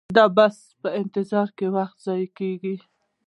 [0.15, 2.75] د بس په انتظار کې وخت ضایع کیږي